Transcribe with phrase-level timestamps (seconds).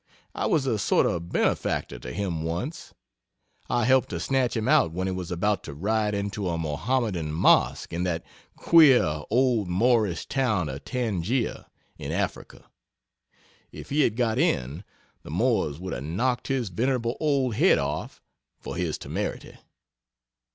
[0.33, 2.91] I was a sort of benefactor to him once.
[3.69, 7.31] I helped to snatch him out when he was about to ride into a Mohammedan
[7.31, 8.23] Mosque in that
[8.55, 11.67] queer old Moorish town of Tangier,
[11.99, 12.65] in Africa.
[13.71, 14.83] If he had got in,
[15.21, 18.23] the Moors would have knocked his venerable old head off,
[18.57, 19.55] for his temerity.